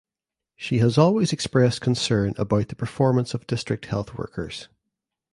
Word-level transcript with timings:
She 0.55 0.79
has 0.79 0.97
always 0.97 1.31
expressed 1.31 1.81
concern 1.81 2.33
about 2.35 2.69
the 2.69 2.75
performance 2.75 3.35
of 3.35 3.45
district 3.45 3.85
health 3.85 4.15
workers. 4.17 4.67